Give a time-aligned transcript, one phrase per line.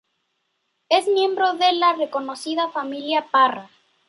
[0.89, 3.69] Es miembro de la reconocida Familia Parra.